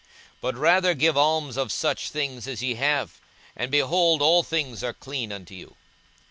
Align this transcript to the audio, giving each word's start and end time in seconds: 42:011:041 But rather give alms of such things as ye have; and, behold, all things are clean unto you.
42:011:041 0.41 0.41
But 0.41 0.55
rather 0.57 0.93
give 0.95 1.15
alms 1.15 1.57
of 1.57 1.71
such 1.71 2.09
things 2.09 2.47
as 2.47 2.63
ye 2.63 2.73
have; 2.73 3.21
and, 3.55 3.69
behold, 3.69 4.23
all 4.23 4.41
things 4.41 4.83
are 4.83 4.93
clean 4.93 5.31
unto 5.31 5.53
you. 5.53 5.75